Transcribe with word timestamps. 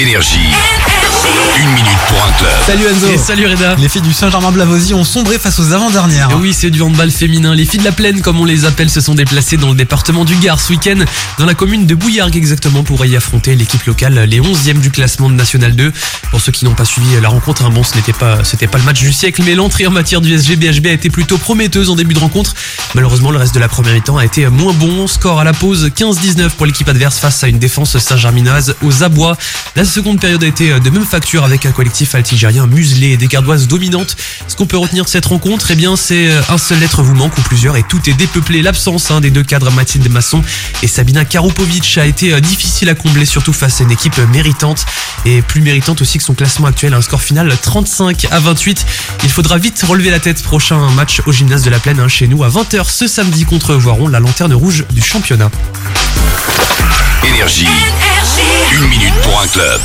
Énergie. 0.00 0.89
Salut 2.70 2.86
Enzo 2.86 3.08
Et 3.08 3.18
salut 3.18 3.46
Reda 3.48 3.74
Les 3.80 3.88
filles 3.88 4.00
du 4.00 4.12
Saint-Germain-Blavozy 4.12 4.94
ont 4.94 5.02
sombré 5.02 5.40
face 5.40 5.58
aux 5.58 5.72
avant-dernières. 5.72 6.38
Oui, 6.38 6.54
c'est 6.54 6.70
du 6.70 6.80
handball 6.82 7.10
féminin. 7.10 7.52
Les 7.52 7.64
filles 7.64 7.80
de 7.80 7.84
la 7.84 7.90
plaine, 7.90 8.20
comme 8.20 8.38
on 8.38 8.44
les 8.44 8.64
appelle, 8.64 8.88
se 8.88 9.00
sont 9.00 9.16
déplacées 9.16 9.56
dans 9.56 9.70
le 9.70 9.74
département 9.74 10.24
du 10.24 10.36
Gard 10.36 10.60
ce 10.60 10.74
week-end, 10.74 10.98
dans 11.40 11.46
la 11.46 11.54
commune 11.54 11.86
de 11.86 11.96
Bouillargues 11.96 12.36
exactement, 12.36 12.84
pour 12.84 13.04
y 13.04 13.16
affronter 13.16 13.56
l'équipe 13.56 13.82
locale, 13.86 14.20
les 14.20 14.40
11e 14.40 14.78
du 14.78 14.92
classement 14.92 15.28
de 15.28 15.34
National 15.34 15.74
2. 15.74 15.92
Pour 16.30 16.40
ceux 16.40 16.52
qui 16.52 16.64
n'ont 16.64 16.74
pas 16.74 16.84
suivi 16.84 17.08
la 17.20 17.28
rencontre, 17.28 17.64
hein, 17.64 17.70
bon, 17.70 17.82
ce 17.82 17.96
n'était 17.96 18.12
pas, 18.12 18.44
c'était 18.44 18.68
pas 18.68 18.78
le 18.78 18.84
match 18.84 19.00
du 19.00 19.12
siècle, 19.12 19.42
mais 19.44 19.56
l'entrée 19.56 19.88
en 19.88 19.90
matière 19.90 20.20
du 20.20 20.32
SG-BHB 20.32 20.86
a 20.86 20.92
été 20.92 21.10
plutôt 21.10 21.38
prometteuse 21.38 21.90
en 21.90 21.96
début 21.96 22.14
de 22.14 22.20
rencontre. 22.20 22.54
Malheureusement, 22.94 23.32
le 23.32 23.38
reste 23.38 23.54
de 23.56 23.60
la 23.60 23.68
première 23.68 23.94
mi-temps 23.94 24.16
a 24.16 24.24
été 24.24 24.46
moins 24.46 24.74
bon. 24.74 25.08
Score 25.08 25.40
à 25.40 25.44
la 25.44 25.54
pause 25.54 25.90
15-19 25.96 26.50
pour 26.50 26.66
l'équipe 26.66 26.88
adverse 26.88 27.18
face 27.18 27.42
à 27.42 27.48
une 27.48 27.58
défense 27.58 27.98
saint-germinoise 27.98 28.76
aux 28.82 29.02
abois. 29.02 29.36
La 29.74 29.84
seconde 29.84 30.20
période 30.20 30.44
a 30.44 30.46
été 30.46 30.78
de 30.78 30.90
même 30.90 31.04
facture 31.04 31.42
avec 31.42 31.66
un 31.66 31.72
collectif 31.72 32.14
altigérien 32.14 32.59
muselé 32.66 33.12
et 33.12 33.16
des 33.16 33.26
gardoises 33.26 33.68
dominantes. 33.68 34.16
Ce 34.48 34.56
qu'on 34.56 34.66
peut 34.66 34.76
retenir 34.76 35.04
de 35.04 35.08
cette 35.08 35.26
rencontre, 35.26 35.70
eh 35.70 35.74
bien, 35.74 35.96
c'est 35.96 36.28
un 36.48 36.58
seul 36.58 36.80
lettre 36.80 37.02
vous 37.02 37.14
manque 37.14 37.36
ou 37.38 37.42
plusieurs 37.42 37.76
et 37.76 37.82
tout 37.82 38.00
est 38.08 38.14
dépeuplé. 38.14 38.62
L'absence 38.62 39.10
hein, 39.10 39.20
des 39.20 39.30
deux 39.30 39.42
cadres 39.42 39.70
Mathilde 39.70 40.10
Masson 40.10 40.42
et 40.82 40.86
Sabina 40.86 41.24
Karupovic 41.24 41.98
a 41.98 42.06
été 42.06 42.32
euh, 42.32 42.40
difficile 42.40 42.88
à 42.88 42.94
combler, 42.94 43.24
surtout 43.24 43.52
face 43.52 43.80
à 43.80 43.84
une 43.84 43.90
équipe 43.90 44.18
méritante 44.32 44.86
et 45.24 45.42
plus 45.42 45.60
méritante 45.60 46.00
aussi 46.00 46.18
que 46.18 46.24
son 46.24 46.34
classement 46.34 46.66
actuel, 46.66 46.94
un 46.94 47.02
score 47.02 47.22
final 47.22 47.54
35 47.60 48.26
à 48.30 48.40
28. 48.40 48.86
Il 49.24 49.30
faudra 49.30 49.58
vite 49.58 49.82
relever 49.86 50.10
la 50.10 50.20
tête. 50.20 50.42
Prochain 50.42 50.90
match 50.90 51.22
au 51.26 51.32
gymnase 51.32 51.62
de 51.62 51.70
la 51.70 51.78
Plaine 51.78 52.00
hein, 52.00 52.08
chez 52.08 52.26
nous 52.26 52.42
à 52.44 52.48
20h 52.48 52.90
ce 52.90 53.06
samedi 53.06 53.44
contre 53.44 53.74
Voiron, 53.74 54.08
la 54.08 54.20
lanterne 54.20 54.54
rouge 54.54 54.84
du 54.90 55.02
championnat. 55.02 55.50
Énergie. 57.24 57.68
Une 58.72 58.88
minute 58.88 59.14
pour 59.22 59.40
un 59.40 59.46
club. 59.46 59.80